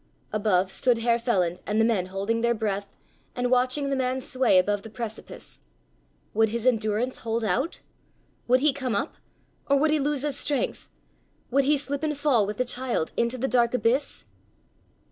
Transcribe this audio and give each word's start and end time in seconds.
Above 0.33 0.71
stood 0.71 0.97
Herr 0.97 1.19
Feland 1.19 1.59
and 1.67 1.79
the 1.79 1.85
men 1.85 2.07
holding 2.07 2.41
their 2.41 2.55
breath 2.55 2.87
and 3.35 3.51
watching 3.51 3.91
the 3.91 3.95
man 3.95 4.19
sway 4.19 4.57
above 4.57 4.81
the 4.81 4.89
precipice. 4.89 5.59
Would 6.33 6.49
his 6.49 6.65
endurance 6.65 7.19
hold 7.19 7.43
out? 7.43 7.81
Would 8.47 8.61
he 8.61 8.73
come 8.73 8.95
up? 8.95 9.17
Or 9.69 9.77
would 9.77 9.91
he 9.91 9.99
lose 9.99 10.23
his 10.23 10.35
strength? 10.37 10.89
Would 11.51 11.65
he 11.65 11.77
slip 11.77 12.01
and 12.01 12.17
fall 12.17 12.47
with 12.47 12.57
the 12.57 12.65
child 12.65 13.11
into 13.15 13.37
the 13.37 13.47
dark 13.47 13.75
abyss? 13.75 14.25